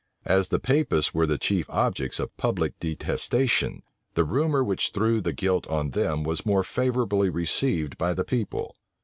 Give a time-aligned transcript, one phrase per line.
[0.25, 3.83] As the Papists were the chief objects of public detestation,
[4.15, 8.75] the rumor which threw the guilt on them was more favorably received by the people.